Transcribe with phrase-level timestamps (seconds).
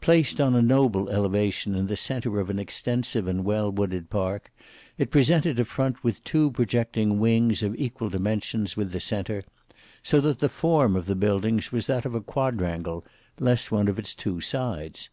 [0.00, 4.50] Placed on a noble elevation in the centre of an extensive and well wooded park,
[4.98, 9.44] it presented a front with two projecting wings of equal dimensions with the centre,
[10.02, 13.04] so that the form of the building was that of a quadrangle,
[13.38, 15.10] less one of its sides.